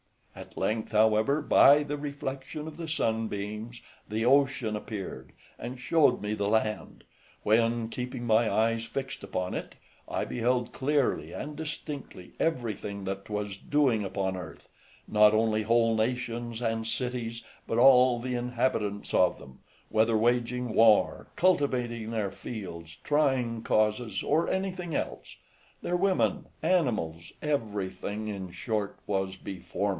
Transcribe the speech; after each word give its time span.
At 0.35 0.57
length, 0.57 0.93
however, 0.93 1.41
by 1.41 1.83
the 1.83 1.97
reflection 1.97 2.65
of 2.67 2.77
the 2.77 2.87
sunbeams, 2.87 3.81
the 4.09 4.25
ocean 4.25 4.75
appeared, 4.75 5.33
and 5.59 5.79
showed 5.79 6.21
me 6.23 6.33
the 6.33 6.47
land, 6.47 7.03
when, 7.43 7.89
keeping 7.89 8.25
my 8.25 8.51
eyes 8.51 8.83
fixed 8.85 9.23
upon 9.23 9.53
it, 9.53 9.75
I 10.07 10.25
beheld 10.25 10.73
clearly 10.73 11.31
and 11.33 11.55
distinctly 11.55 12.31
everything 12.39 13.03
that 13.03 13.29
was 13.29 13.57
doing 13.57 14.03
upon 14.03 14.35
earth, 14.35 14.67
not 15.07 15.35
only 15.35 15.61
whole 15.63 15.95
nations 15.95 16.61
and 16.63 16.87
cities, 16.87 17.43
but 17.67 17.77
all 17.77 18.17
the 18.17 18.33
inhabitants 18.33 19.13
of 19.13 19.37
them, 19.37 19.59
whether 19.89 20.17
waging 20.17 20.73
war, 20.73 21.27
cultivating 21.35 22.09
their 22.09 22.31
fields, 22.31 22.97
trying 23.03 23.61
causes, 23.61 24.23
or 24.23 24.49
anything 24.49 24.95
else; 24.95 25.35
their 25.83 25.97
women, 25.97 26.47
animals, 26.63 27.33
everything, 27.43 28.29
in 28.29 28.49
short, 28.49 28.97
was 29.05 29.35
before 29.35 29.89
me. 29.89 29.89